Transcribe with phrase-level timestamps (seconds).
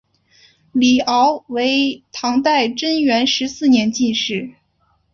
[0.71, 4.55] 李翱为唐代贞元十四年进士。